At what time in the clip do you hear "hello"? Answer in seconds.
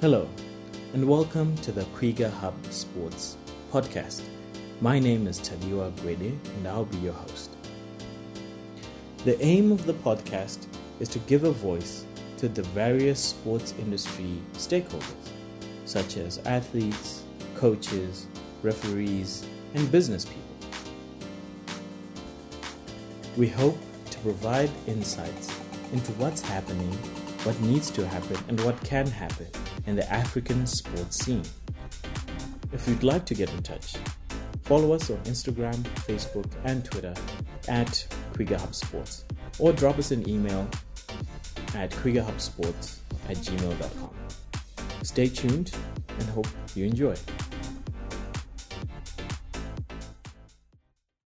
0.00-0.26